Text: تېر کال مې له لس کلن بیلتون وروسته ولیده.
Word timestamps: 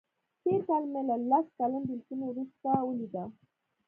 تېر 0.43 0.59
کال 0.67 0.83
مې 0.91 1.01
له 1.09 1.15
لس 1.29 1.45
کلن 1.59 1.83
بیلتون 1.89 2.19
وروسته 2.25 2.69
ولیده. 2.87 3.23